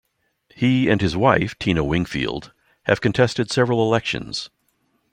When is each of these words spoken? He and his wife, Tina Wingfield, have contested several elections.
He 0.55 0.89
and 0.89 0.99
his 0.99 1.15
wife, 1.15 1.59
Tina 1.59 1.83
Wingfield, 1.83 2.53
have 2.85 3.01
contested 3.01 3.51
several 3.51 3.83
elections. 3.85 4.49